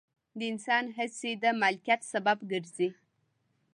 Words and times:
د 0.37 0.39
انسان 0.51 0.85
هڅې 0.97 1.31
د 1.43 1.45
مالکیت 1.61 2.01
سبب 2.11 2.37
ګرځي. 2.51 2.89